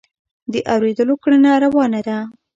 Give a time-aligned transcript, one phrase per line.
[0.51, 2.17] د اورېدلو کړنه روانه ده.